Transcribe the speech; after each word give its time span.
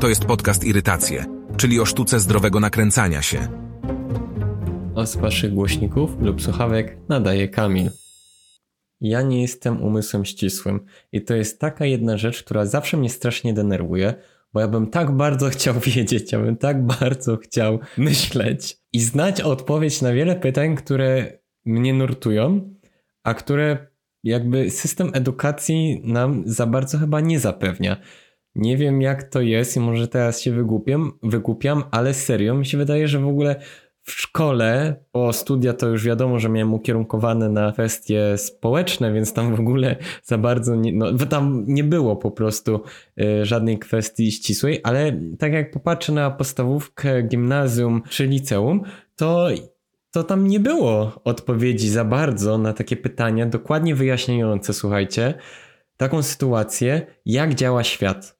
To 0.00 0.08
jest 0.08 0.24
podcast 0.24 0.64
Irytacje, 0.64 1.24
czyli 1.56 1.80
o 1.80 1.86
sztuce 1.86 2.20
zdrowego 2.20 2.60
nakręcania 2.60 3.22
się. 3.22 3.48
A 4.96 5.06
z 5.06 5.16
waszych 5.16 5.54
głośników 5.54 6.10
lub 6.20 6.42
słuchawek 6.42 6.96
nadaje 7.08 7.48
Kamil. 7.48 7.90
Ja 9.00 9.22
nie 9.22 9.42
jestem 9.42 9.82
umysłem 9.82 10.24
ścisłym 10.24 10.80
i 11.12 11.22
to 11.22 11.34
jest 11.34 11.60
taka 11.60 11.86
jedna 11.86 12.16
rzecz, 12.16 12.42
która 12.42 12.66
zawsze 12.66 12.96
mnie 12.96 13.10
strasznie 13.10 13.54
denerwuje, 13.54 14.14
bo 14.52 14.60
ja 14.60 14.68
bym 14.68 14.86
tak 14.86 15.16
bardzo 15.16 15.48
chciał 15.56 15.74
wiedzieć, 15.80 16.32
ja 16.32 16.38
bym 16.38 16.56
tak 16.56 16.86
bardzo 16.86 17.36
chciał 17.36 17.78
myśleć 17.98 18.78
i 18.92 19.00
znać 19.00 19.40
odpowiedź 19.40 20.02
na 20.02 20.12
wiele 20.12 20.36
pytań, 20.36 20.76
które 20.76 21.38
mnie 21.64 21.94
nurtują, 21.94 22.74
a 23.22 23.34
które 23.34 23.86
jakby 24.24 24.70
system 24.70 25.10
edukacji 25.14 26.00
nam 26.04 26.42
za 26.46 26.66
bardzo 26.66 26.98
chyba 26.98 27.20
nie 27.20 27.40
zapewnia. 27.40 27.96
Nie 28.56 28.76
wiem 28.76 29.02
jak 29.02 29.22
to 29.22 29.40
jest 29.40 29.76
i 29.76 29.80
może 29.80 30.08
teraz 30.08 30.40
się 30.40 30.52
wygłupiam, 30.52 31.12
wygłupiam, 31.22 31.84
ale 31.90 32.14
serio 32.14 32.54
mi 32.54 32.66
się 32.66 32.78
wydaje, 32.78 33.08
że 33.08 33.18
w 33.18 33.28
ogóle 33.28 33.56
w 34.02 34.12
szkole, 34.12 34.96
bo 35.12 35.32
studia 35.32 35.72
to 35.72 35.88
już 35.88 36.04
wiadomo, 36.04 36.38
że 36.38 36.48
miałem 36.48 36.74
ukierunkowane 36.74 37.48
na 37.48 37.72
kwestie 37.72 38.38
społeczne, 38.38 39.12
więc 39.12 39.32
tam 39.32 39.56
w 39.56 39.60
ogóle 39.60 39.96
za 40.24 40.38
bardzo 40.38 40.74
nie, 40.74 40.92
no, 40.92 41.12
tam 41.12 41.64
nie 41.66 41.84
było 41.84 42.16
po 42.16 42.30
prostu 42.30 42.80
y, 43.20 43.44
żadnej 43.44 43.78
kwestii 43.78 44.32
ścisłej, 44.32 44.80
ale 44.82 45.20
tak 45.38 45.52
jak 45.52 45.70
popatrzę 45.70 46.12
na 46.12 46.30
podstawówkę, 46.30 47.22
gimnazjum 47.22 48.02
czy 48.08 48.26
liceum, 48.26 48.82
to 49.16 49.48
to 50.10 50.24
tam 50.24 50.46
nie 50.46 50.60
było 50.60 51.20
odpowiedzi 51.24 51.88
za 51.88 52.04
bardzo 52.04 52.58
na 52.58 52.72
takie 52.72 52.96
pytania 52.96 53.46
dokładnie 53.46 53.94
wyjaśniające, 53.94 54.74
słuchajcie, 54.74 55.34
taką 55.96 56.22
sytuację, 56.22 57.06
jak 57.26 57.54
działa 57.54 57.84
świat. 57.84 58.35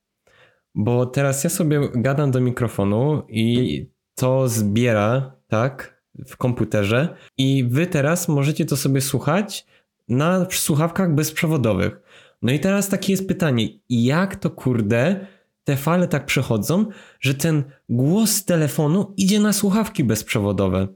Bo 0.76 1.06
teraz 1.06 1.44
ja 1.44 1.50
sobie 1.50 1.80
gadam 1.94 2.30
do 2.30 2.40
mikrofonu 2.40 3.22
i 3.28 3.86
to 4.14 4.48
zbiera, 4.48 5.36
tak, 5.48 6.02
w 6.26 6.36
komputerze 6.36 7.16
i 7.38 7.64
wy 7.70 7.86
teraz 7.86 8.28
możecie 8.28 8.64
to 8.64 8.76
sobie 8.76 9.00
słuchać 9.00 9.66
na 10.08 10.46
słuchawkach 10.50 11.14
bezprzewodowych. 11.14 12.00
No 12.42 12.52
i 12.52 12.60
teraz 12.60 12.88
takie 12.88 13.12
jest 13.12 13.28
pytanie, 13.28 13.68
jak 13.88 14.36
to 14.36 14.50
kurde 14.50 15.26
te 15.64 15.76
fale 15.76 16.08
tak 16.08 16.26
przechodzą, 16.26 16.86
że 17.20 17.34
ten 17.34 17.64
głos 17.88 18.44
telefonu 18.44 19.14
idzie 19.16 19.40
na 19.40 19.52
słuchawki 19.52 20.04
bezprzewodowe? 20.04 20.88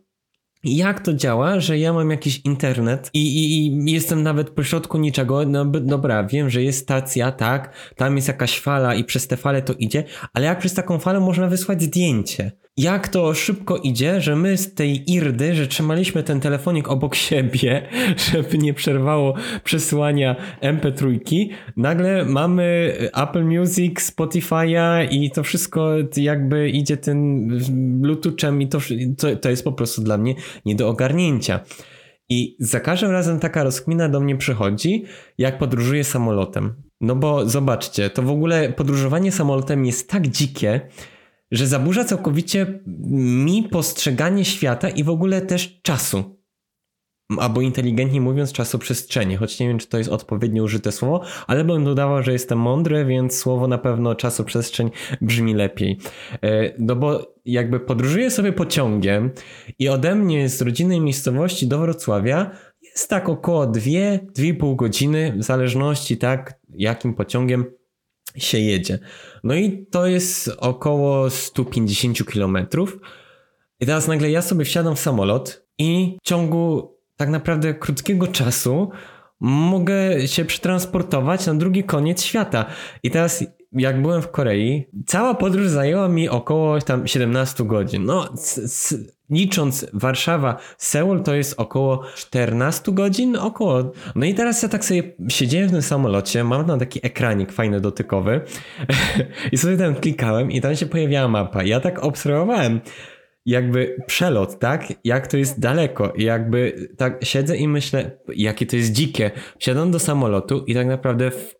Jak 0.65 1.01
to 1.01 1.15
działa, 1.15 1.61
że 1.61 1.79
ja 1.79 1.93
mam 1.93 2.11
jakiś 2.11 2.41
internet 2.45 3.11
i, 3.15 3.19
i, 3.19 3.67
i, 3.67 3.93
jestem 3.93 4.23
nawet 4.23 4.51
po 4.51 4.63
środku 4.63 4.99
niczego, 4.99 5.47
no 5.47 5.65
dobra, 5.65 6.25
wiem, 6.25 6.51
że 6.51 6.63
jest 6.63 6.79
stacja, 6.79 7.33
tak, 7.33 7.75
tam 7.97 8.17
jest 8.17 8.29
jakaś 8.29 8.61
fala 8.61 8.95
i 8.95 9.05
przez 9.05 9.27
tę 9.27 9.37
falę 9.37 9.63
to 9.63 9.73
idzie, 9.73 10.05
ale 10.33 10.47
jak 10.47 10.59
przez 10.59 10.75
taką 10.75 10.99
falę 10.99 11.21
można 11.21 11.47
wysłać 11.47 11.83
zdjęcie? 11.83 12.53
Jak 12.81 13.09
to 13.09 13.35
szybko 13.35 13.77
idzie, 13.77 14.21
że 14.21 14.37
my 14.37 14.57
z 14.57 14.75
tej 14.75 15.13
irdy, 15.13 15.55
że 15.55 15.67
trzymaliśmy 15.67 16.23
ten 16.23 16.41
telefonik 16.41 16.89
obok 16.89 17.15
siebie, 17.15 17.89
żeby 18.33 18.59
nie 18.59 18.75
przerwało 18.75 19.35
przesyłania 19.65 20.37
MP3, 20.63 21.49
nagle 21.77 22.25
mamy 22.25 22.95
Apple 23.17 23.45
Music, 23.45 24.01
Spotify'a 24.01 25.09
i 25.11 25.31
to 25.31 25.43
wszystko 25.43 25.91
jakby 26.17 26.71
idzie 26.71 26.97
tym 26.97 27.49
Bluetoothem 28.01 28.63
i 28.63 28.69
to, 28.69 28.79
to, 29.19 29.37
to 29.37 29.51
jest 29.51 29.65
po 29.65 29.73
prostu 29.73 30.03
dla 30.03 30.19
mnie 30.19 30.35
nie 30.65 30.75
do 30.75 30.89
ogarnięcia. 30.89 31.61
I 32.29 32.57
za 32.59 32.81
każdym 32.81 33.11
razem 33.11 33.39
taka 33.39 33.65
rozkmina 33.65 34.09
do 34.09 34.21
mnie 34.21 34.37
przychodzi, 34.37 35.05
jak 35.39 35.59
podróżuję 35.59 36.05
samolotem. 36.05 36.75
No 37.01 37.17
bo 37.17 37.49
zobaczcie, 37.49 38.11
to 38.11 38.23
w 38.23 38.31
ogóle 38.31 38.73
podróżowanie 38.73 39.33
samolotem 39.33 39.87
jest 39.87 40.11
tak 40.11 40.29
dzikie, 40.29 40.81
że 41.51 41.67
zaburza 41.67 42.05
całkowicie 42.05 42.81
mi 43.11 43.63
postrzeganie 43.63 44.45
świata 44.45 44.89
i 44.89 45.05
w 45.05 45.09
ogóle 45.09 45.41
też 45.41 45.81
czasu. 45.83 46.41
Albo 47.39 47.61
inteligentnie 47.61 48.21
mówiąc, 48.21 48.53
czasoprzestrzeni, 48.53 49.37
choć 49.37 49.61
nie 49.61 49.69
wiem, 49.69 49.79
czy 49.79 49.89
to 49.89 49.99
jest 49.99 50.11
odpowiednio 50.11 50.63
użyte 50.63 50.93
słowo, 50.93 51.25
ale 51.47 51.65
bym 51.65 51.85
dodawał, 51.85 52.23
że 52.23 52.33
jestem 52.33 52.59
mądry, 52.59 53.05
więc 53.05 53.39
słowo 53.39 53.69
na 53.69 53.79
pewno 53.79 54.15
czasoprzestrzeń 54.15 54.91
brzmi 55.21 55.55
lepiej. 55.55 55.99
E, 56.43 56.73
no 56.79 56.97
bo 56.97 57.35
jakby 57.45 57.81
podróżuję 57.81 58.31
sobie 58.31 58.53
pociągiem 58.53 59.31
i 59.79 59.89
ode 59.89 60.15
mnie 60.15 60.49
z 60.49 60.63
rodzinnej 60.63 61.01
miejscowości 61.01 61.67
do 61.67 61.79
Wrocławia 61.79 62.51
jest 62.83 63.11
tak 63.11 63.29
około 63.29 63.67
2-2,5 63.67 64.77
godziny, 64.77 65.35
w 65.39 65.43
zależności 65.43 66.17
tak, 66.17 66.61
jakim 66.69 67.15
pociągiem 67.15 67.65
się 68.37 68.59
jedzie. 68.59 68.99
No 69.45 69.55
i 69.55 69.87
to 69.91 70.07
jest 70.07 70.51
około 70.59 71.31
150 71.31 72.25
km. 72.25 72.59
I 73.81 73.87
teraz 73.87 74.09
nagle 74.09 74.31
ja 74.31 74.43
sobie 74.43 74.65
wsiadam 74.65 74.97
w 74.97 75.01
samolot 75.01 75.67
i 75.79 76.17
w 76.23 76.29
ciągu 76.29 76.95
tak 77.17 77.29
naprawdę 77.29 77.75
krótkiego 77.75 78.27
czasu 78.27 78.91
mogę 79.41 80.29
się 80.29 80.45
przetransportować 80.45 81.47
na 81.47 81.55
drugi 81.55 81.85
koniec 81.85 82.23
świata. 82.23 82.65
I 83.03 83.11
teraz 83.11 83.45
jak 83.73 84.03
byłem 84.03 84.23
w 84.23 84.31
Korei, 84.31 84.87
cała 85.07 85.35
podróż 85.35 85.69
zajęła 85.69 86.09
mi 86.09 86.29
około 86.29 86.81
tam 86.81 87.07
17 87.07 87.65
godzin. 87.65 88.05
No, 88.05 88.29
licząc 89.31 89.87
Warszawa, 89.93 90.57
Seul 90.79 91.23
to 91.23 91.35
jest 91.35 91.61
około 91.61 92.03
14 92.15 92.93
godzin, 92.93 93.37
około. 93.37 93.93
No 94.15 94.27
i 94.27 94.35
teraz 94.35 94.63
ja 94.63 94.69
tak 94.69 94.85
sobie 94.85 95.03
siedziałem 95.29 95.69
w 95.69 95.73
tym 95.73 95.83
samolocie, 95.83 96.45
mam 96.45 96.67
tam 96.67 96.79
taki 96.79 97.01
ekranik 97.07 97.53
fajny 97.53 97.81
dotykowy 97.81 98.41
i 99.53 99.59
sobie 99.59 99.77
tam 99.77 99.95
klikałem 99.95 100.51
i 100.51 100.61
tam 100.61 100.77
się 100.77 100.87
pojawiała 100.87 101.29
mapa. 101.29 101.63
Ja 101.63 101.81
tak 101.81 102.05
obserwowałem 102.05 102.81
jakby 103.47 103.97
przelot, 104.07 104.59
tak? 104.59 104.93
Jak 105.05 105.27
to 105.27 105.37
jest 105.37 105.61
daleko 105.61 106.13
i 106.13 106.25
jakby 106.25 106.89
tak 106.97 107.25
siedzę 107.25 107.57
i 107.57 107.69
myślę, 107.69 108.11
jakie 108.37 108.67
to 108.67 108.77
jest 108.77 108.93
dzikie. 108.93 109.31
Wsiadam 109.59 109.91
do 109.91 109.99
samolotu 109.99 110.65
i 110.67 110.75
tak 110.75 110.87
naprawdę 110.87 111.31
w... 111.31 111.60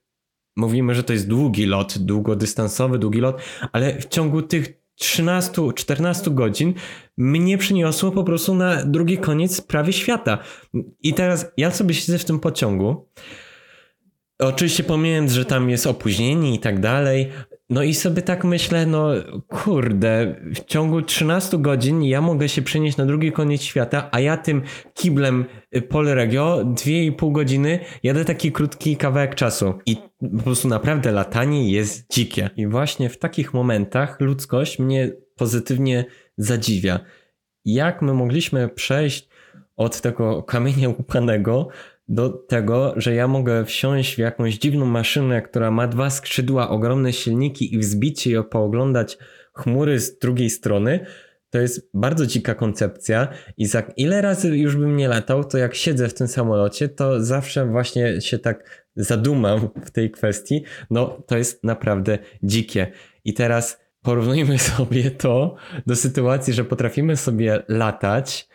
mówimy, 0.57 0.95
że 0.95 1.05
to 1.05 1.13
jest 1.13 1.29
długi 1.29 1.67
lot, 1.67 1.99
długodystansowy, 1.99 2.99
długi 2.99 3.21
lot, 3.21 3.41
ale 3.73 4.01
w 4.01 4.09
ciągu 4.09 4.43
tych 4.43 4.81
13-14 5.01 6.35
godzin 6.35 6.75
mnie 7.17 7.59
przyniosło 7.59 8.11
po 8.11 8.25
prostu 8.25 8.55
na 8.55 8.85
drugi 8.85 9.19
koniec 9.19 9.61
prawie 9.61 9.93
świata. 9.93 10.39
I 11.03 11.15
teraz 11.15 11.47
ja 11.57 11.71
sobie 11.71 11.95
siedzę 11.95 12.19
w 12.19 12.25
tym 12.25 12.41
pociągu. 12.41 13.09
Oczywiście 14.39 14.85
pomijając, 14.85 15.33
że 15.33 15.45
tam 15.45 15.71
jest 15.71 15.87
opóźnienie 15.87 16.55
i 16.55 16.59
tak 16.59 16.81
dalej, 16.81 17.31
no 17.71 17.83
i 17.83 17.95
sobie 17.95 18.23
tak 18.23 18.45
myślę, 18.45 18.87
no 18.87 19.09
kurde, 19.49 20.35
w 20.55 20.65
ciągu 20.65 21.03
13 21.03 21.59
godzin 21.59 22.03
ja 22.03 22.21
mogę 22.21 22.49
się 22.49 22.63
przenieść 22.63 22.97
na 22.97 23.07
drugi 23.07 23.33
koniec 23.33 23.63
świata, 23.63 24.09
a 24.13 24.21
ja 24.21 24.37
tym 24.37 24.63
kiblem 24.95 25.45
Polregio 25.89 26.65
2,5 26.65 27.33
godziny 27.33 27.79
jadę 28.03 28.25
taki 28.25 28.53
krótki 28.53 28.97
kawałek 28.97 29.35
czasu. 29.35 29.75
I 29.87 29.97
po 30.37 30.43
prostu 30.43 30.69
naprawdę 30.69 31.13
latanie 31.13 31.73
jest 31.73 32.13
dzikie. 32.13 32.51
I 32.57 32.67
właśnie 32.67 33.09
w 33.09 33.19
takich 33.19 33.55
momentach 33.55 34.21
ludzkość 34.21 34.79
mnie 34.79 35.13
pozytywnie 35.37 36.05
zadziwia. 36.37 37.01
Jak 37.65 38.03
my 38.03 38.15
mogliśmy 38.15 38.69
przejść 38.69 39.29
od 39.77 40.01
tego 40.01 40.43
kamienia 40.43 40.89
łupanego 40.99 41.69
do 42.11 42.29
tego, 42.29 42.95
że 42.97 43.15
ja 43.15 43.29
mogę 43.29 43.65
wsiąść 43.65 44.15
w 44.15 44.19
jakąś 44.19 44.59
dziwną 44.59 44.87
maszynę, 44.87 45.43
która 45.43 45.71
ma 45.71 45.87
dwa 45.87 46.11
skrzydła, 46.11 46.69
ogromne 46.69 47.13
silniki 47.13 47.75
i 47.75 47.79
wzbić 47.79 48.21
się 48.21 48.31
i 48.31 48.45
pooglądać 48.51 49.19
chmury 49.53 50.01
z 50.01 50.19
drugiej 50.19 50.51
strony, 50.51 51.07
to 51.51 51.59
jest 51.59 51.91
bardzo 51.95 52.27
dzika 52.27 52.55
koncepcja 52.55 53.29
i 53.57 53.67
za 53.67 53.81
ile 53.97 54.21
razy 54.21 54.59
już 54.59 54.77
bym 54.77 54.97
nie 54.97 55.09
latał, 55.09 55.45
to 55.45 55.59
jak 55.59 55.75
siedzę 55.75 56.09
w 56.09 56.15
tym 56.15 56.29
samolocie, 56.29 56.89
to 56.89 57.25
zawsze 57.25 57.67
właśnie 57.67 58.21
się 58.21 58.39
tak 58.39 58.87
zadumam 58.97 59.69
w 59.85 59.91
tej 59.91 60.11
kwestii. 60.11 60.65
No, 60.91 61.23
to 61.27 61.37
jest 61.37 61.65
naprawdę 61.65 62.19
dzikie. 62.43 62.93
I 63.25 63.35
teraz 63.35 63.81
porównujmy 64.03 64.59
sobie 64.77 65.11
to 65.11 65.57
do 65.87 65.97
sytuacji, 65.97 66.53
że 66.53 66.65
potrafimy 66.65 67.17
sobie 67.17 67.63
latać 67.69 68.49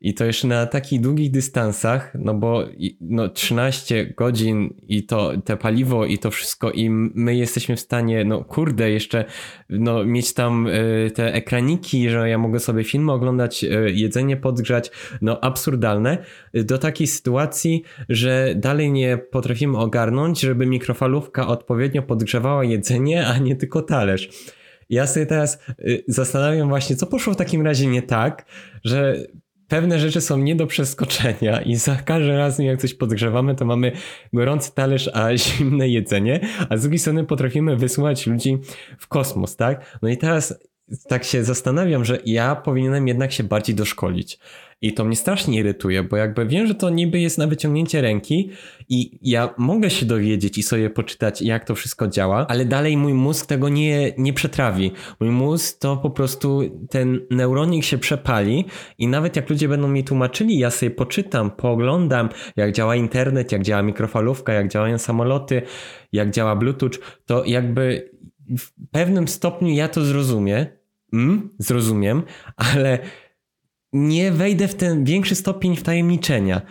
i 0.00 0.14
to 0.14 0.24
jeszcze 0.24 0.48
na 0.48 0.66
takich 0.66 1.00
długich 1.00 1.30
dystansach, 1.30 2.12
no 2.14 2.34
bo 2.34 2.64
no 3.00 3.28
13 3.28 4.14
godzin 4.16 4.74
i 4.88 5.02
to 5.02 5.32
te 5.44 5.56
paliwo 5.56 6.06
i 6.06 6.18
to 6.18 6.30
wszystko 6.30 6.70
i 6.70 6.90
my 6.90 7.36
jesteśmy 7.36 7.76
w 7.76 7.80
stanie, 7.80 8.24
no 8.24 8.44
kurde, 8.44 8.90
jeszcze 8.90 9.24
no 9.70 10.04
mieć 10.04 10.34
tam 10.34 10.66
y, 10.66 11.10
te 11.14 11.34
ekraniki, 11.34 12.10
że 12.10 12.28
ja 12.28 12.38
mogę 12.38 12.60
sobie 12.60 12.84
filmy 12.84 13.12
oglądać, 13.12 13.64
y, 13.64 13.92
jedzenie 13.94 14.36
podgrzać, 14.36 14.90
no 15.22 15.40
absurdalne, 15.44 16.18
do 16.54 16.78
takiej 16.78 17.06
sytuacji, 17.06 17.82
że 18.08 18.54
dalej 18.56 18.92
nie 18.92 19.18
potrafimy 19.18 19.78
ogarnąć, 19.78 20.40
żeby 20.40 20.66
mikrofalówka 20.66 21.46
odpowiednio 21.46 22.02
podgrzewała 22.02 22.64
jedzenie, 22.64 23.26
a 23.26 23.38
nie 23.38 23.56
tylko 23.56 23.82
talerz. 23.82 24.28
Ja 24.90 25.06
sobie 25.06 25.26
teraz 25.26 25.58
y, 25.80 26.04
zastanawiam 26.08 26.68
właśnie, 26.68 26.96
co 26.96 27.06
poszło 27.06 27.34
w 27.34 27.36
takim 27.36 27.62
razie 27.62 27.86
nie 27.86 28.02
tak, 28.02 28.44
że 28.84 29.26
pewne 29.70 29.98
rzeczy 29.98 30.20
są 30.20 30.38
nie 30.38 30.56
do 30.56 30.66
przeskoczenia 30.66 31.60
i 31.60 31.76
za 31.76 31.96
każdym 31.96 32.36
razem 32.36 32.66
jak 32.66 32.80
coś 32.80 32.94
podgrzewamy, 32.94 33.54
to 33.54 33.64
mamy 33.64 33.92
gorący 34.32 34.74
talerz, 34.74 35.10
a 35.14 35.36
zimne 35.36 35.88
jedzenie, 35.88 36.40
a 36.68 36.76
z 36.76 36.80
drugiej 36.80 36.98
strony 36.98 37.24
potrafimy 37.24 37.76
wysłać 37.76 38.26
ludzi 38.26 38.58
w 38.98 39.08
kosmos, 39.08 39.56
tak? 39.56 39.98
No 40.02 40.08
i 40.08 40.16
teraz 40.16 40.58
tak 41.08 41.24
się 41.24 41.44
zastanawiam, 41.44 42.04
że 42.04 42.18
ja 42.26 42.56
powinienem 42.56 43.08
jednak 43.08 43.32
się 43.32 43.44
bardziej 43.44 43.74
doszkolić. 43.74 44.38
I 44.82 44.94
to 44.94 45.04
mnie 45.04 45.16
strasznie 45.16 45.58
irytuje, 45.58 46.02
bo 46.02 46.16
jakby 46.16 46.46
wiem, 46.46 46.66
że 46.66 46.74
to 46.74 46.90
niby 46.90 47.20
jest 47.20 47.38
na 47.38 47.46
wyciągnięcie 47.46 48.00
ręki 48.00 48.50
i 48.88 49.18
ja 49.22 49.54
mogę 49.58 49.90
się 49.90 50.06
dowiedzieć 50.06 50.58
i 50.58 50.62
sobie 50.62 50.90
poczytać, 50.90 51.42
jak 51.42 51.64
to 51.64 51.74
wszystko 51.74 52.08
działa, 52.08 52.46
ale 52.48 52.64
dalej 52.64 52.96
mój 52.96 53.14
mózg 53.14 53.46
tego 53.46 53.68
nie, 53.68 54.12
nie 54.18 54.32
przetrawi. 54.32 54.92
Mój 55.20 55.30
mózg 55.30 55.78
to 55.78 55.96
po 55.96 56.10
prostu 56.10 56.60
ten 56.90 57.20
neuronik 57.30 57.84
się 57.84 57.98
przepali 57.98 58.64
i 58.98 59.08
nawet 59.08 59.36
jak 59.36 59.50
ludzie 59.50 59.68
będą 59.68 59.88
mi 59.88 60.04
tłumaczyli, 60.04 60.58
ja 60.58 60.70
sobie 60.70 60.90
poczytam, 60.90 61.50
pooglądam, 61.50 62.28
jak 62.56 62.72
działa 62.72 62.96
internet, 62.96 63.52
jak 63.52 63.62
działa 63.62 63.82
mikrofalówka, 63.82 64.52
jak 64.52 64.68
działają 64.68 64.98
samoloty, 64.98 65.62
jak 66.12 66.30
działa 66.30 66.56
Bluetooth, 66.56 66.90
to 67.26 67.44
jakby 67.44 68.10
w 68.58 68.70
pewnym 68.90 69.28
stopniu 69.28 69.68
ja 69.68 69.88
to 69.88 70.04
zrozumiem, 70.04 70.66
mm, 71.12 71.50
zrozumiem, 71.58 72.22
ale 72.56 72.98
nie 73.92 74.32
wejdę 74.32 74.68
w 74.68 74.74
ten 74.74 75.04
większy 75.04 75.34
stopień 75.34 75.76
wtajemniczenia. 75.76 76.62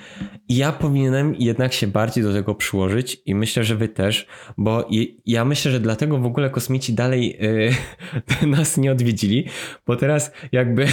Ja 0.49 0.71
powinienem 0.71 1.35
jednak 1.39 1.73
się 1.73 1.87
bardziej 1.87 2.23
do 2.23 2.33
tego 2.33 2.55
przyłożyć 2.55 3.21
i 3.25 3.35
myślę, 3.35 3.63
że 3.63 3.75
wy 3.75 3.87
też, 3.87 4.27
bo 4.57 4.87
ja 5.25 5.45
myślę, 5.45 5.71
że 5.71 5.79
dlatego 5.79 6.17
w 6.17 6.25
ogóle 6.25 6.49
kosmici 6.49 6.93
dalej 6.93 7.37
yy, 8.41 8.47
nas 8.57 8.77
nie 8.77 8.91
odwiedzili, 8.91 9.45
bo 9.87 9.95
teraz 9.95 10.31
jakby 10.51 10.85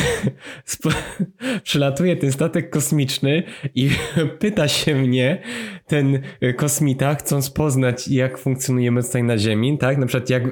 przylatuje 1.63 2.17
ten 2.17 2.33
statek 2.33 2.71
kosmiczny 2.71 3.43
i 3.75 3.91
pyta 4.41 4.69
się 4.69 4.95
mnie 4.95 5.43
ten 5.87 6.23
kosmita, 6.57 7.15
chcąc 7.15 7.51
poznać 7.51 8.09
jak 8.09 8.39
funkcjonujemy 8.39 9.03
tutaj 9.03 9.23
na 9.23 9.39
Ziemi, 9.39 9.79
tak? 9.79 9.99
Na 9.99 10.07
przykład 10.07 10.31
jak, 10.31 10.43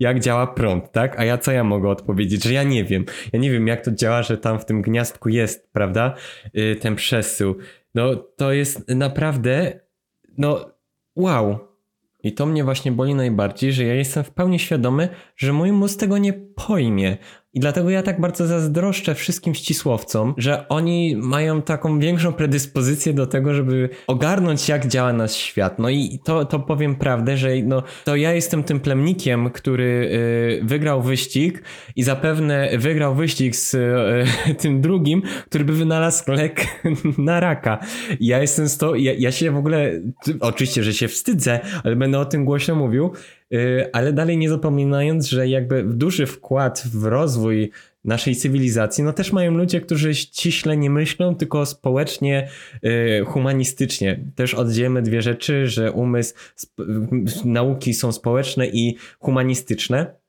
jak 0.00 0.20
działa 0.20 0.46
prąd, 0.46 0.92
tak? 0.92 1.20
A 1.20 1.24
ja 1.24 1.38
co 1.38 1.52
ja 1.52 1.64
mogę 1.64 1.88
odpowiedzieć? 1.88 2.44
Że 2.44 2.52
ja 2.52 2.62
nie 2.62 2.84
wiem. 2.84 3.04
Ja 3.32 3.38
nie 3.38 3.50
wiem 3.50 3.66
jak 3.66 3.84
to 3.84 3.90
działa, 3.90 4.22
że 4.22 4.38
tam 4.38 4.58
w 4.58 4.64
tym 4.64 4.82
gniazdku 5.02 5.28
jest, 5.28 5.72
prawda? 5.72 6.14
Yy, 6.54 6.76
ten 6.76 6.96
przesył 6.96 7.56
no 7.94 8.16
to 8.16 8.52
jest 8.52 8.88
naprawdę, 8.88 9.80
no 10.38 10.70
wow. 11.16 11.58
I 12.24 12.32
to 12.32 12.46
mnie 12.46 12.64
właśnie 12.64 12.92
boli 12.92 13.14
najbardziej, 13.14 13.72
że 13.72 13.84
ja 13.84 13.94
jestem 13.94 14.24
w 14.24 14.30
pełni 14.30 14.58
świadomy, 14.58 15.08
że 15.36 15.52
mój 15.52 15.72
mózg 15.72 16.00
tego 16.00 16.18
nie 16.18 16.32
pojmie. 16.32 17.16
I 17.54 17.60
dlatego 17.60 17.90
ja 17.90 18.02
tak 18.02 18.20
bardzo 18.20 18.46
zazdroszczę 18.46 19.14
wszystkim 19.14 19.54
ścisłowcom, 19.54 20.34
że 20.36 20.68
oni 20.68 21.16
mają 21.16 21.62
taką 21.62 21.98
większą 21.98 22.32
predyspozycję 22.32 23.12
do 23.12 23.26
tego, 23.26 23.54
żeby 23.54 23.88
ogarnąć, 24.06 24.68
jak 24.68 24.86
działa 24.86 25.12
nasz 25.12 25.32
świat. 25.32 25.78
No 25.78 25.90
i 25.90 26.20
to, 26.24 26.44
to 26.44 26.60
powiem 26.60 26.94
prawdę, 26.94 27.36
że 27.36 27.48
no, 27.64 27.82
to 28.04 28.16
ja 28.16 28.32
jestem 28.32 28.64
tym 28.64 28.80
plemnikiem, 28.80 29.50
który 29.50 30.10
y, 30.62 30.64
wygrał 30.64 31.02
wyścig 31.02 31.62
i 31.96 32.02
zapewne 32.02 32.78
wygrał 32.78 33.14
wyścig 33.14 33.56
z 33.56 33.74
y, 33.74 34.54
tym 34.62 34.80
drugim, 34.80 35.22
który 35.46 35.64
by 35.64 35.72
wynalazł 35.72 36.30
lek 36.30 36.66
na 37.18 37.40
raka. 37.40 37.78
Ja 38.20 38.40
jestem 38.40 38.68
z 38.68 38.78
to, 38.78 38.94
ja, 38.94 39.12
ja 39.18 39.32
się 39.32 39.50
w 39.50 39.56
ogóle, 39.56 39.90
oczywiście, 40.40 40.82
że 40.82 40.92
się 40.92 41.08
wstydzę, 41.08 41.60
ale 41.84 41.96
będę 41.96 42.18
o 42.18 42.24
tym 42.24 42.44
głośno 42.44 42.74
mówił, 42.74 43.12
ale 43.92 44.12
dalej 44.12 44.38
nie 44.38 44.48
zapominając, 44.48 45.28
że 45.28 45.48
jakby 45.48 45.84
duży 45.84 46.26
wkład 46.26 46.82
w 46.94 47.04
rozwój 47.04 47.70
naszej 48.04 48.36
cywilizacji, 48.36 49.04
no 49.04 49.12
też 49.12 49.32
mają 49.32 49.52
ludzie, 49.52 49.80
którzy 49.80 50.14
ściśle 50.14 50.76
nie 50.76 50.90
myślą, 50.90 51.34
tylko 51.34 51.66
społecznie, 51.66 52.48
y, 52.84 53.24
humanistycznie. 53.26 54.24
Też 54.34 54.54
oddzielmy 54.54 55.02
dwie 55.02 55.22
rzeczy, 55.22 55.66
że 55.66 55.92
umysł, 55.92 56.34
nauki 57.44 57.94
są 57.94 58.12
społeczne 58.12 58.66
i 58.68 58.96
humanistyczne. 59.18 60.21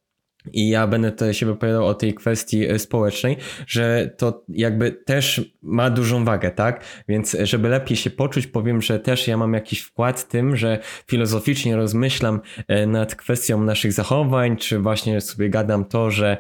I 0.51 0.69
ja 0.69 0.87
będę 0.87 1.11
tutaj 1.11 1.33
się 1.33 1.45
wypowiadał 1.45 1.85
o 1.85 1.93
tej 1.93 2.13
kwestii 2.13 2.65
e, 2.65 2.79
społecznej, 2.79 3.37
że 3.67 4.13
to 4.17 4.43
jakby 4.49 4.91
też 4.91 5.41
ma 5.61 5.89
dużą 5.89 6.25
wagę, 6.25 6.51
tak? 6.51 6.83
Więc 7.07 7.35
e, 7.35 7.45
żeby 7.45 7.69
lepiej 7.69 7.97
się 7.97 8.09
poczuć, 8.09 8.47
powiem, 8.47 8.81
że 8.81 8.99
też 8.99 9.27
ja 9.27 9.37
mam 9.37 9.53
jakiś 9.53 9.79
wkład 9.79 10.19
w 10.19 10.27
tym, 10.27 10.55
że 10.55 10.79
filozoficznie 11.07 11.75
rozmyślam 11.75 12.41
e, 12.67 12.87
nad 12.87 13.15
kwestią 13.15 13.63
naszych 13.63 13.93
zachowań, 13.93 14.57
czy 14.57 14.79
właśnie 14.79 15.21
sobie 15.21 15.49
gadam 15.49 15.85
to, 15.85 16.11
że 16.11 16.37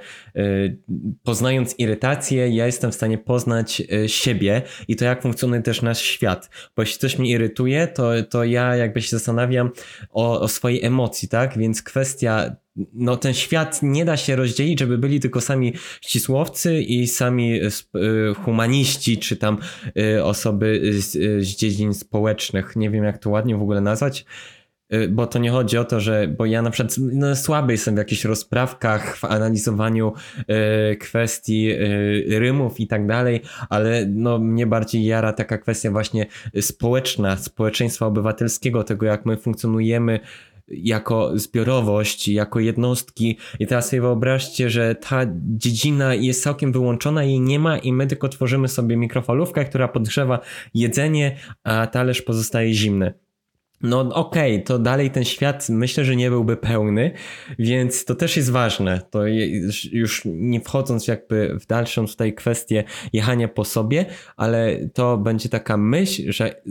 poznając 1.23 1.79
irytację, 1.79 2.49
ja 2.49 2.65
jestem 2.65 2.91
w 2.91 2.95
stanie 2.95 3.17
poznać 3.17 3.81
siebie 4.07 4.61
i 4.87 4.95
to, 4.95 5.05
jak 5.05 5.21
funkcjonuje 5.21 5.61
też 5.61 5.81
nasz 5.81 6.01
świat. 6.01 6.49
Bo 6.75 6.81
jeśli 6.81 6.99
coś 6.99 7.19
mnie 7.19 7.29
irytuje, 7.29 7.87
to, 7.87 8.09
to 8.29 8.43
ja 8.43 8.75
jakby 8.75 9.01
się 9.01 9.09
zastanawiam 9.09 9.69
o, 10.09 10.41
o 10.41 10.47
swojej 10.47 10.85
emocji, 10.85 11.29
tak? 11.29 11.57
Więc 11.57 11.83
kwestia 11.83 12.55
no 12.93 13.17
ten 13.17 13.33
świat 13.33 13.79
nie 13.83 14.05
da 14.05 14.17
się 14.17 14.35
rozdzielić, 14.35 14.79
żeby 14.79 14.97
byli 14.97 15.19
tylko 15.19 15.41
sami 15.41 15.73
ścisłowcy 16.01 16.81
i 16.81 17.07
sami 17.07 17.59
e, 17.61 17.65
e, 17.67 18.33
humaniści, 18.33 19.17
czy 19.17 19.37
tam 19.37 19.57
e, 19.97 20.25
osoby 20.25 20.81
z, 20.93 21.11
z 21.45 21.47
dziedzin 21.47 21.93
społecznych. 21.93 22.75
Nie 22.75 22.89
wiem, 22.89 23.03
jak 23.03 23.17
to 23.17 23.29
ładnie 23.29 23.55
w 23.57 23.61
ogóle 23.61 23.81
nazwać 23.81 24.25
bo 25.09 25.27
to 25.27 25.39
nie 25.39 25.51
chodzi 25.51 25.77
o 25.77 25.85
to, 25.85 25.99
że, 25.99 26.27
bo 26.27 26.45
ja 26.45 26.61
na 26.61 26.69
przykład 26.69 26.95
no, 26.97 27.35
słaby 27.35 27.73
jestem 27.73 27.95
w 27.95 27.97
jakichś 27.97 28.25
rozprawkach, 28.25 29.17
w 29.17 29.25
analizowaniu 29.25 30.13
y, 30.91 30.95
kwestii 30.95 31.71
y, 31.71 32.39
rymów 32.39 32.79
i 32.79 32.87
tak 32.87 33.07
dalej, 33.07 33.41
ale 33.69 34.05
no 34.05 34.39
mnie 34.39 34.67
bardziej 34.67 35.05
jara 35.05 35.33
taka 35.33 35.57
kwestia 35.57 35.91
właśnie 35.91 36.25
społeczna, 36.61 37.37
społeczeństwa 37.37 38.05
obywatelskiego, 38.05 38.83
tego 38.83 39.05
jak 39.05 39.25
my 39.25 39.37
funkcjonujemy 39.37 40.19
jako 40.67 41.39
zbiorowość, 41.39 42.27
jako 42.27 42.59
jednostki. 42.59 43.37
I 43.59 43.67
teraz 43.67 43.89
sobie 43.89 44.01
wyobraźcie, 44.01 44.69
że 44.69 44.95
ta 44.95 45.25
dziedzina 45.57 46.15
jest 46.15 46.43
całkiem 46.43 46.71
wyłączona, 46.71 47.23
jej 47.23 47.41
nie 47.41 47.59
ma 47.59 47.77
i 47.77 47.93
my 47.93 48.07
tylko 48.07 48.29
tworzymy 48.29 48.67
sobie 48.67 48.97
mikrofalówkę, 48.97 49.65
która 49.65 49.87
podgrzewa 49.87 50.39
jedzenie, 50.73 51.37
a 51.63 51.87
talerz 51.87 52.21
pozostaje 52.21 52.73
zimny. 52.73 53.13
No 53.81 53.99
okej, 53.99 54.53
okay, 54.53 54.65
to 54.65 54.79
dalej 54.79 55.11
ten 55.11 55.23
świat 55.23 55.69
myślę, 55.69 56.05
że 56.05 56.15
nie 56.15 56.29
byłby 56.29 56.57
pełny, 56.57 57.11
więc 57.59 58.05
to 58.05 58.15
też 58.15 58.37
jest 58.37 58.51
ważne. 58.51 59.01
To 59.09 59.23
już 59.91 60.21
nie 60.25 60.61
wchodząc 60.61 61.07
jakby 61.07 61.59
w 61.59 61.65
dalszą 61.65 62.07
tutaj 62.07 62.33
kwestię 62.33 62.83
jechania 63.13 63.47
po 63.47 63.65
sobie, 63.65 64.05
ale 64.37 64.89
to 64.93 65.17
będzie 65.17 65.49
taka 65.49 65.77
myśl, 65.77 66.31
że 66.31 66.61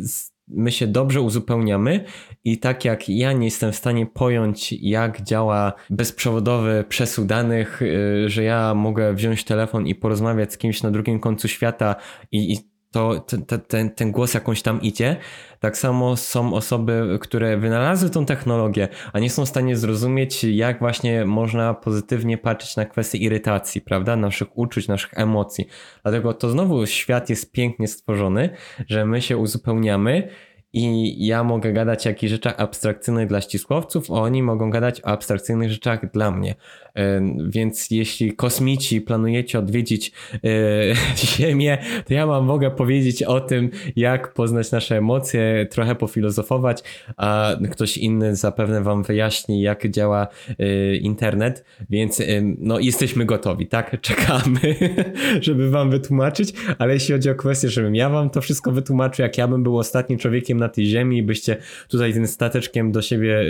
my 0.54 0.72
się 0.72 0.86
dobrze 0.86 1.20
uzupełniamy 1.20 2.04
i 2.44 2.58
tak 2.58 2.84
jak 2.84 3.08
ja 3.08 3.32
nie 3.32 3.44
jestem 3.44 3.72
w 3.72 3.76
stanie 3.76 4.06
pojąć, 4.06 4.72
jak 4.72 5.22
działa 5.22 5.72
bezprzewodowy 5.90 6.84
przesył 6.88 7.24
danych, 7.24 7.82
y, 7.82 8.24
że 8.26 8.42
ja 8.42 8.74
mogę 8.74 9.14
wziąć 9.14 9.44
telefon 9.44 9.86
i 9.86 9.94
porozmawiać 9.94 10.52
z 10.52 10.58
kimś 10.58 10.82
na 10.82 10.90
drugim 10.90 11.20
końcu 11.20 11.48
świata 11.48 11.96
i, 12.32 12.52
i 12.52 12.71
to 12.92 13.20
ten, 13.20 13.44
ten, 13.68 13.90
ten 13.90 14.12
głos 14.12 14.34
jakąś 14.34 14.62
tam 14.62 14.82
idzie. 14.82 15.16
Tak 15.60 15.78
samo 15.78 16.16
są 16.16 16.54
osoby, 16.54 17.18
które 17.20 17.56
wynalazły 17.56 18.10
tą 18.10 18.26
technologię, 18.26 18.88
a 19.12 19.18
nie 19.18 19.30
są 19.30 19.44
w 19.44 19.48
stanie 19.48 19.76
zrozumieć, 19.76 20.44
jak 20.44 20.78
właśnie 20.78 21.24
można 21.24 21.74
pozytywnie 21.74 22.38
patrzeć 22.38 22.76
na 22.76 22.84
kwestie 22.84 23.18
irytacji, 23.18 23.80
prawda? 23.80 24.16
Naszych 24.16 24.58
uczuć, 24.58 24.88
naszych 24.88 25.10
emocji. 25.14 25.68
Dlatego 26.02 26.34
to 26.34 26.50
znowu 26.50 26.86
świat 26.86 27.30
jest 27.30 27.52
pięknie 27.52 27.88
stworzony, 27.88 28.50
że 28.88 29.06
my 29.06 29.22
się 29.22 29.36
uzupełniamy 29.36 30.28
i 30.72 31.16
ja 31.26 31.44
mogę 31.44 31.72
gadać 31.72 32.06
o 32.06 32.10
jakichś 32.10 32.30
rzeczach 32.30 32.54
abstrakcyjnych 32.60 33.28
dla 33.28 33.40
ścisłowców, 33.40 34.10
a 34.10 34.14
oni 34.14 34.42
mogą 34.42 34.70
gadać 34.70 35.00
o 35.00 35.06
abstrakcyjnych 35.06 35.70
rzeczach 35.70 36.12
dla 36.12 36.30
mnie. 36.30 36.54
Więc 37.48 37.90
jeśli 37.90 38.32
kosmici 38.32 39.00
planujecie 39.00 39.58
odwiedzić 39.58 40.12
e, 40.34 40.48
Ziemię, 41.36 41.78
to 42.06 42.14
ja 42.14 42.26
wam 42.26 42.44
mogę 42.44 42.70
powiedzieć 42.70 43.22
o 43.22 43.40
tym, 43.40 43.70
jak 43.96 44.34
poznać 44.34 44.70
nasze 44.70 44.96
emocje, 44.96 45.66
trochę 45.70 45.94
pofilozofować, 45.94 46.82
a 47.16 47.52
ktoś 47.70 47.98
inny 47.98 48.36
zapewne 48.36 48.82
wam 48.82 49.02
wyjaśni, 49.02 49.60
jak 49.60 49.88
działa 49.88 50.28
e, 50.58 50.96
internet, 50.96 51.64
więc 51.90 52.22
no 52.58 52.78
jesteśmy 52.78 53.24
gotowi, 53.24 53.66
tak? 53.66 53.96
Czekamy, 54.00 54.60
żeby 55.40 55.70
wam 55.70 55.90
wytłumaczyć, 55.90 56.52
ale 56.78 56.94
jeśli 56.94 57.14
chodzi 57.14 57.30
o 57.30 57.34
kwestię, 57.34 57.68
żebym 57.68 57.94
ja 57.94 58.10
wam 58.10 58.30
to 58.30 58.40
wszystko 58.40 58.72
wytłumaczył, 58.72 59.22
jak 59.22 59.38
ja 59.38 59.48
bym 59.48 59.62
był 59.62 59.78
ostatnim 59.78 60.18
człowiekiem 60.18 60.61
na 60.62 60.68
tej 60.68 60.86
Ziemi 60.86 61.18
i 61.18 61.22
byście 61.22 61.56
tutaj 61.88 62.12
tym 62.12 62.26
stateczkiem 62.26 62.92
do 62.92 63.02
siebie, 63.02 63.44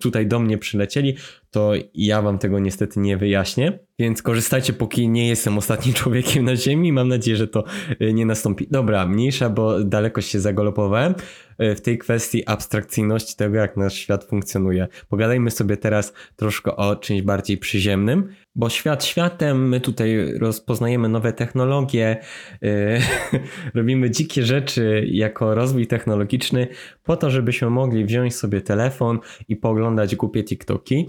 tutaj 0.00 0.26
do 0.26 0.38
mnie 0.38 0.58
przylecieli, 0.58 1.16
to 1.50 1.72
ja 1.94 2.22
wam 2.22 2.38
tego 2.38 2.58
niestety 2.58 3.00
nie 3.00 3.16
wyjaśnię. 3.16 3.78
Więc 3.98 4.22
korzystajcie, 4.22 4.72
póki 4.72 5.08
nie 5.08 5.28
jestem 5.28 5.58
ostatnim 5.58 5.94
człowiekiem 6.00 6.44
na 6.44 6.56
Ziemi. 6.56 6.92
Mam 6.92 7.08
nadzieję, 7.08 7.36
że 7.36 7.48
to 7.48 7.64
y, 8.02 8.12
nie 8.12 8.26
nastąpi. 8.26 8.66
Dobra, 8.70 9.06
mniejsza, 9.06 9.50
bo 9.50 9.84
daleko 9.84 10.20
się 10.20 10.40
zagolopowałem 10.40 11.14
y, 11.62 11.74
w 11.74 11.80
tej 11.80 11.98
kwestii 11.98 12.46
abstrakcyjności 12.46 13.36
tego, 13.36 13.56
jak 13.56 13.76
nasz 13.76 13.94
świat 13.94 14.24
funkcjonuje. 14.24 14.88
Pogadajmy 15.08 15.50
sobie 15.50 15.76
teraz 15.76 16.12
troszkę 16.36 16.76
o 16.76 16.96
czymś 16.96 17.22
bardziej 17.22 17.58
przyziemnym, 17.58 18.28
bo 18.56 18.68
świat 18.68 19.04
światem, 19.04 19.68
my 19.68 19.80
tutaj 19.80 20.38
rozpoznajemy 20.38 21.08
nowe 21.08 21.32
technologie, 21.32 22.16
yy, 22.62 22.98
robimy 23.74 24.10
dzikie 24.10 24.42
rzeczy 24.42 25.06
jako 25.10 25.54
rozwój 25.54 25.86
technologiczny, 25.86 26.68
po 27.02 27.16
to, 27.16 27.30
żebyśmy 27.30 27.70
mogli 27.70 28.04
wziąć 28.04 28.36
sobie 28.36 28.60
telefon 28.60 29.18
i 29.48 29.56
poglądać 29.56 30.16
głupie 30.16 30.44
TikToki. 30.44 31.08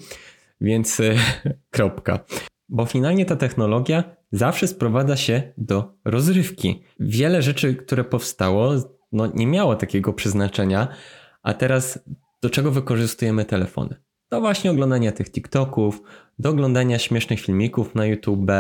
Więc 0.62 1.00
yy, 1.00 1.16
kropka. 1.76 2.20
Bo 2.70 2.86
finalnie 2.86 3.26
ta 3.26 3.36
technologia 3.36 4.04
zawsze 4.32 4.68
sprowadza 4.68 5.16
się 5.16 5.54
do 5.58 5.94
rozrywki. 6.06 6.84
Wiele 7.00 7.42
rzeczy, 7.42 7.76
które 7.76 8.04
powstało, 8.04 8.74
no, 9.12 9.32
nie 9.36 9.48
miało 9.48 9.76
takiego 9.76 10.14
przeznaczenia, 10.14 10.88
a 11.44 11.54
teraz 11.54 12.00
do 12.42 12.50
czego 12.50 12.72
wykorzystujemy 12.72 13.46
telefony? 13.46 14.07
Do 14.30 14.42
właśnie 14.42 14.72
oglądania 14.72 15.12
tych 15.12 15.32
TikToków, 15.32 16.02
do 16.40 16.50
oglądania 16.50 17.00
śmiesznych 17.00 17.40
filmików 17.40 17.96
na 17.96 18.06
YouTube, 18.06 18.52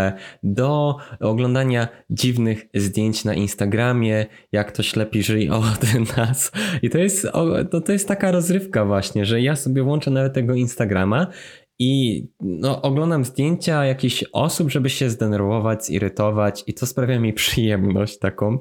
do 0.43 0.95
oglądania 1.19 1.87
dziwnych 2.09 2.67
zdjęć 2.75 3.25
na 3.25 3.33
Instagramie, 3.33 4.25
jak 4.51 4.67
ktoś 4.67 4.95
lepiej 4.95 5.23
żyje 5.23 5.53
od 5.53 5.81
nas. 6.17 6.51
I 6.81 6.89
to 6.89 6.97
jest, 6.97 7.27
to, 7.71 7.81
to 7.81 7.91
jest 7.91 8.07
taka 8.07 8.31
rozrywka 8.31 8.85
właśnie, 8.85 9.25
że 9.25 9.41
ja 9.41 9.55
sobie 9.55 9.83
włączę 9.83 10.11
nawet 10.11 10.33
tego 10.33 10.53
Instagrama 10.53 11.27
i 11.79 12.23
no, 12.39 12.81
oglądam 12.81 13.25
zdjęcia 13.25 13.85
jakichś 13.85 14.23
osób, 14.33 14.71
żeby 14.71 14.89
się 14.89 15.09
zdenerwować, 15.09 15.85
zirytować 15.85 16.63
i 16.67 16.73
to 16.73 16.85
sprawia 16.85 17.19
mi 17.19 17.33
przyjemność 17.43 18.19
taką. 18.19 18.57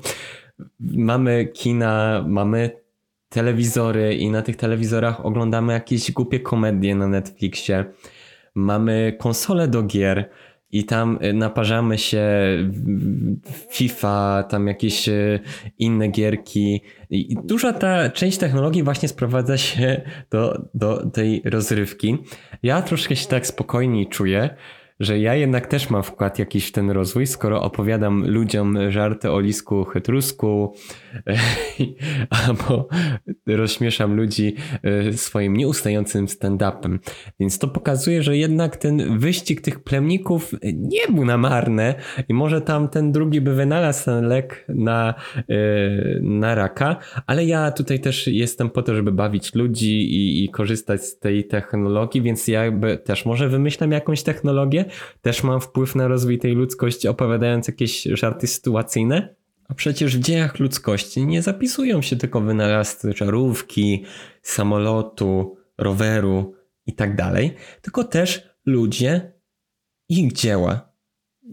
Mamy 0.81 1.47
kina, 1.47 2.25
mamy 2.29 2.86
telewizory 3.29 4.15
i 4.15 4.31
na 4.31 4.43
tych 4.43 4.57
telewizorach 4.57 5.27
oglądamy 5.27 5.73
jakieś 5.73 6.13
głupie 6.13 6.41
komedie 6.41 6.95
na 6.95 7.09
Netflixie. 7.09 7.85
Mamy 8.55 9.17
konsole 9.19 9.69
do 9.69 9.83
gier 9.83 10.31
i 10.73 10.85
tam 10.85 11.19
y, 11.23 11.33
naparzamy 11.33 11.99
się 11.99 12.23
FIFA, 13.71 14.45
tam 14.49 14.67
jakieś 14.67 15.09
y, 15.09 15.41
inne 15.79 16.09
gierki. 16.09 16.81
I 17.11 17.37
duża 17.45 17.73
ta 17.73 18.11
część 18.11 18.39
technologii 18.39 18.83
właśnie 18.83 19.09
sprowadza 19.09 19.59
się 19.59 20.03
do, 20.31 20.69
do 20.75 21.11
tej 21.11 21.43
rozrywki. 21.45 22.19
Ja 22.63 22.83
troszkę 22.83 23.17
się 23.17 23.29
tak 23.29 23.47
spokojniej 23.47 24.09
czuję, 24.09 24.57
że 25.01 25.19
ja 25.19 25.35
jednak 25.35 25.67
też 25.67 25.91
mam 25.91 26.03
wkład 26.03 26.39
jakiś 26.39 26.69
w 26.69 26.73
ten 26.73 26.91
rozwój, 26.91 27.27
skoro 27.27 27.63
opowiadam 27.63 28.31
ludziom 28.31 28.91
żarty 28.91 29.31
o 29.31 29.41
lisku 29.41 29.85
chytrusku 29.85 30.75
albo 32.47 32.89
rozśmieszam 33.47 34.17
ludzi 34.17 34.55
e, 34.83 35.13
swoim 35.13 35.57
nieustającym 35.57 36.27
stand-upem. 36.27 36.99
Więc 37.41 37.59
to 37.59 37.69
pokazuje, 37.69 38.23
że 38.23 38.37
jednak 38.37 38.77
ten 38.77 39.19
wyścig 39.19 39.61
tych 39.61 39.85
plemników 39.85 40.55
nie 40.75 41.09
był 41.15 41.25
na 41.25 41.39
marne 41.39 41.95
i 42.29 42.35
może 42.35 42.61
tam 42.61 42.89
ten 42.89 43.13
drugi 43.13 43.41
by 43.41 43.55
wynalazł 43.55 44.05
ten 44.05 44.29
lek 44.29 44.65
na, 44.69 45.15
e, 45.37 45.55
na 46.21 46.55
raka, 46.55 46.97
ale 47.27 47.45
ja 47.45 47.71
tutaj 47.71 48.01
też 48.01 48.27
jestem 48.27 48.71
po 48.71 48.83
to, 48.83 48.95
żeby 48.95 49.13
bawić 49.13 49.55
ludzi 49.55 50.15
i, 50.15 50.45
i 50.45 50.49
korzystać 50.49 51.05
z 51.05 51.19
tej 51.19 51.45
technologii, 51.45 52.23
więc 52.23 52.49
ja 52.49 52.63
też 53.05 53.27
może 53.27 53.49
wymyślam 53.49 53.93
jakąś 53.93 54.23
technologię, 54.23 54.86
też 55.23 55.43
mam 55.43 55.61
wpływ 55.61 55.95
na 55.95 56.09
rozwój 56.09 56.39
tej 56.39 56.55
ludzkości, 56.55 57.09
opowiadając 57.09 57.69
jakieś 57.69 58.03
żarty 58.03 58.47
sytuacyjne. 58.47 59.37
A 59.69 59.75
przecież 59.75 60.17
w 60.17 60.21
dziejach 60.21 60.59
ludzkości 60.59 61.27
nie 61.27 61.43
zapisują 61.43 62.03
się 62.03 62.17
tylko 62.17 62.41
wynalazcy 62.41 63.15
czarówki, 63.15 64.05
samolotu, 64.43 65.57
roweru 65.79 66.55
i 66.87 66.93
tak 66.93 67.17
tylko 67.83 68.05
też 68.05 68.49
ludzie, 68.67 69.33
ich 70.09 70.33
dzieła. 70.33 70.93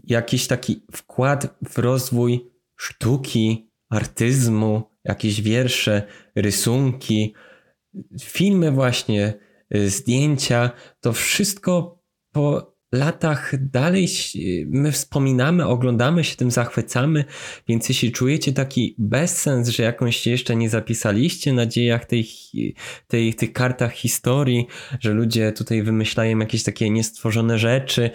Jakiś 0.04 0.46
taki 0.46 0.86
wkład 0.92 1.58
w 1.68 1.78
rozwój 1.78 2.50
sztuki, 2.76 3.70
artyzmu, 3.90 4.90
jakieś 5.04 5.42
wiersze, 5.42 6.02
rysunki, 6.34 7.34
filmy 8.20 8.70
właśnie, 8.70 9.34
y, 9.74 9.90
zdjęcia, 9.90 10.70
to 11.00 11.12
wszystko 11.12 12.02
po 12.32 12.73
latach 12.94 13.52
dalej 13.70 14.08
my 14.66 14.92
wspominamy, 14.92 15.66
oglądamy 15.66 16.24
się 16.24 16.36
tym, 16.36 16.50
zachwycamy, 16.50 17.24
więc 17.68 17.88
jeśli 17.88 18.12
czujecie 18.12 18.52
taki 18.52 18.94
bezsens, 18.98 19.68
że 19.68 19.82
jakąś 19.82 20.26
jeszcze 20.26 20.56
nie 20.56 20.70
zapisaliście 20.70 21.52
na 21.52 21.66
dziejach 21.66 22.04
tej, 22.04 22.28
tej, 23.08 23.34
tych 23.34 23.52
kartach 23.52 23.92
historii, 23.92 24.66
że 25.00 25.12
ludzie 25.12 25.52
tutaj 25.52 25.82
wymyślają 25.82 26.38
jakieś 26.38 26.62
takie 26.62 26.90
niestworzone 26.90 27.58
rzeczy, 27.58 28.10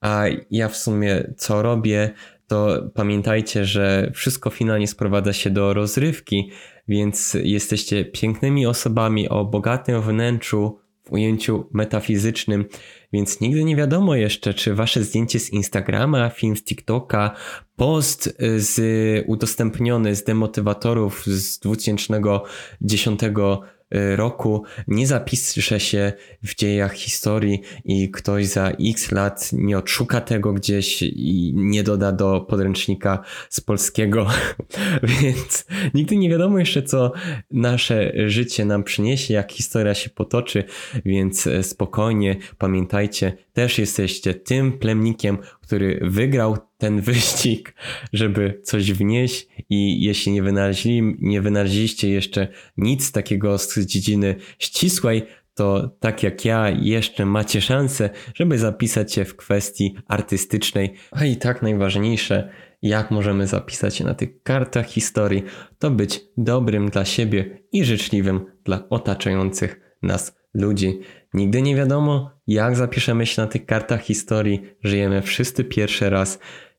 a 0.00 0.24
ja 0.50 0.68
w 0.68 0.76
sumie 0.76 1.32
co 1.36 1.62
robię, 1.62 2.10
to 2.46 2.90
pamiętajcie, 2.94 3.64
że 3.64 4.10
wszystko 4.14 4.50
finalnie 4.50 4.88
sprowadza 4.88 5.32
się 5.32 5.50
do 5.50 5.74
rozrywki, 5.74 6.50
więc 6.88 7.36
jesteście 7.42 8.04
pięknymi 8.04 8.66
osobami 8.66 9.28
o 9.28 9.44
bogatym 9.44 10.02
wnętrzu, 10.02 10.78
w 11.04 11.12
ujęciu 11.12 11.68
metafizycznym, 11.72 12.64
więc 13.12 13.40
nigdy 13.40 13.64
nie 13.64 13.76
wiadomo 13.76 14.14
jeszcze, 14.14 14.54
czy 14.54 14.74
wasze 14.74 15.04
zdjęcie 15.04 15.40
z 15.40 15.52
Instagrama, 15.52 16.30
film 16.30 16.56
z 16.56 16.64
TikToka, 16.64 17.36
post 17.76 18.36
z 18.56 18.80
udostępniony 19.26 20.16
z 20.16 20.24
demotywatorów 20.24 21.26
z 21.26 21.58
2010 21.58 23.20
Y, 23.22 23.71
roku 24.16 24.64
nie 24.88 25.06
zapisze 25.06 25.80
się 25.80 26.12
w 26.42 26.54
dziejach 26.54 26.94
historii 26.94 27.60
i 27.84 28.10
ktoś 28.10 28.46
za 28.46 28.70
x 28.80 29.12
lat 29.12 29.50
nie 29.52 29.78
odszuka 29.78 30.20
tego 30.20 30.52
gdzieś 30.52 31.02
i 31.02 31.52
nie 31.56 31.82
doda 31.82 32.12
do 32.12 32.40
podręcznika 32.40 33.22
z 33.48 33.60
polskiego. 33.60 34.26
Więc 35.20 35.66
nigdy 35.94 36.16
nie 36.16 36.30
wiadomo 36.30 36.58
jeszcze, 36.58 36.82
co 36.82 37.12
nasze 37.50 38.12
życie 38.26 38.64
nam 38.64 38.84
przyniesie, 38.84 39.34
jak 39.34 39.52
historia 39.52 39.94
się 39.94 40.10
potoczy, 40.10 40.64
więc 41.04 41.46
e, 41.46 41.62
spokojnie 41.62 42.36
pamiętajcie, 42.58 43.32
też 43.52 43.78
jesteście 43.78 44.34
tym 44.34 44.78
plemnikiem, 44.78 45.38
który 45.60 46.00
wygrał 46.02 46.56
ten 46.78 47.00
wyścig, 47.10 47.74
żeby 48.12 48.60
coś 48.64 48.92
wnieść 48.92 49.46
i 49.70 50.02
jeśli 50.02 50.32
nie, 50.32 50.42
wynaleźli, 50.42 51.16
nie 51.20 51.40
wynaleźliście 51.40 52.10
jeszcze 52.10 52.48
nic 52.76 53.12
takiego 53.12 53.58
z 53.58 53.78
dziedziny 53.78 54.36
ścisłej, 54.58 55.22
to 55.54 55.96
tak 56.00 56.22
jak 56.22 56.44
ja 56.44 56.70
jeszcze 56.70 57.26
macie 57.26 57.60
szansę, 57.60 58.10
żeby 58.34 58.58
zapisać 58.58 59.12
się 59.12 59.24
w 59.24 59.36
kwestii 59.36 59.96
artystycznej, 60.08 60.94
a 61.10 61.24
i 61.24 61.36
tak 61.36 61.62
najważniejsze, 61.62 62.50
jak 62.82 63.10
możemy 63.10 63.46
zapisać 63.46 63.96
się 63.96 64.04
na 64.04 64.14
tych 64.14 64.42
kartach 64.42 64.86
historii, 64.86 65.42
to 65.78 65.90
być 65.90 66.20
dobrym 66.36 66.88
dla 66.88 67.04
siebie 67.04 67.58
i 67.72 67.84
życzliwym 67.84 68.40
dla 68.64 68.88
otaczających 68.88 69.96
nas 70.02 70.36
ludzi. 70.54 71.00
Nigdy 71.34 71.62
nie 71.62 71.76
wiadomo, 71.76 72.30
jak 72.52 72.76
zapiszemy 72.76 73.26
się 73.26 73.42
na 73.42 73.48
tych 73.48 73.66
kartach 73.66 74.02
historii. 74.02 74.62
Żyjemy 74.82 75.22
wszyscy 75.22 75.64
pierwszy 75.64 76.10
raz 76.10 76.38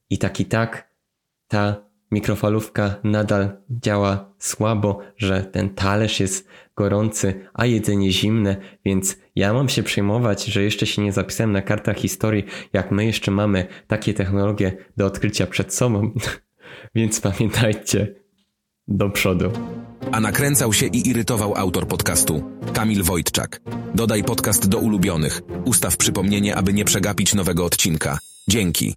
i 0.09 0.17
tak 0.17 0.39
i 0.39 0.45
tak 0.45 0.89
ta 1.47 1.75
mikrofalówka 2.11 2.95
nadal 3.03 3.57
działa 3.69 4.33
słabo, 4.39 4.99
że 5.17 5.43
ten 5.43 5.69
talerz 5.69 6.19
jest 6.19 6.47
gorący, 6.75 7.47
a 7.53 7.65
jedzenie 7.65 8.11
zimne, 8.11 8.55
więc 8.85 9.17
ja 9.35 9.53
mam 9.53 9.69
się 9.69 9.83
przejmować, 9.83 10.45
że 10.45 10.63
jeszcze 10.63 10.85
się 10.85 11.01
nie 11.01 11.11
zapisałem 11.11 11.51
na 11.51 11.61
kartach 11.61 11.97
historii, 11.97 12.45
jak 12.73 12.91
my 12.91 13.05
jeszcze 13.05 13.31
mamy 13.31 13.65
takie 13.87 14.13
technologie 14.13 14.77
do 14.97 15.05
odkrycia 15.05 15.47
przed 15.47 15.73
sobą. 15.73 16.11
więc 16.95 17.21
pamiętajcie, 17.21 18.15
do 18.87 19.09
przodu. 19.09 19.51
A 20.11 20.19
nakręcał 20.19 20.73
się 20.73 20.85
i 20.85 21.09
irytował 21.09 21.55
autor 21.55 21.87
podcastu, 21.87 22.43
Kamil 22.73 23.03
Wojtczak. 23.03 23.61
Dodaj 23.95 24.23
podcast 24.23 24.69
do 24.69 24.77
ulubionych. 24.77 25.41
Ustaw 25.65 25.97
przypomnienie, 25.97 26.55
aby 26.55 26.73
nie 26.73 26.85
przegapić 26.85 27.33
nowego 27.33 27.65
odcinka. 27.65 28.17
Dzięki. 28.49 28.95